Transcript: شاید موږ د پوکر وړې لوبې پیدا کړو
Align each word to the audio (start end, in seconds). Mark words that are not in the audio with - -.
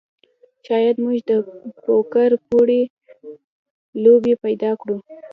شاید 0.65 0.95
موږ 1.03 1.17
د 1.29 1.31
پوکر 1.83 2.29
وړې 2.51 2.83
لوبې 4.03 4.33
پیدا 4.43 4.71
کړو 4.81 4.97